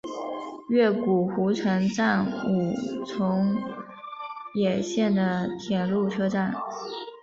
[0.69, 2.73] 越谷湖城站武
[3.05, 3.55] 藏
[4.55, 6.55] 野线的铁路车站。